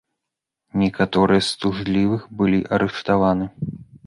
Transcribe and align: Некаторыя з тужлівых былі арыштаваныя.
Некаторыя 0.83 1.41
з 1.49 1.59
тужлівых 1.65 2.21
былі 2.41 2.63
арыштаваныя. 2.79 3.79